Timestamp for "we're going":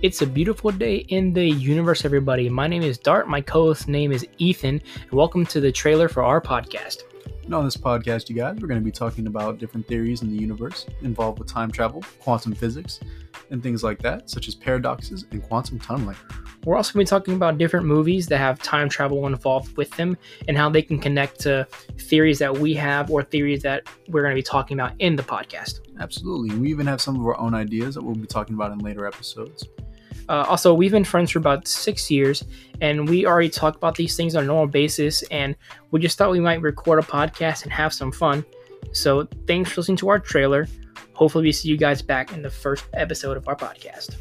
8.60-8.78, 24.06-24.34